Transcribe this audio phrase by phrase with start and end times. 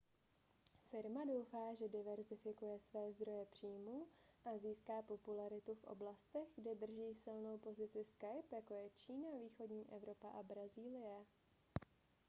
[0.89, 4.07] firma doufá že diverzifikuje své zdroje příjmů
[4.45, 10.29] a získá popularitu v oblastech kde drží silnou pozici skype jako je čína východní evropa
[10.29, 11.25] a brazílie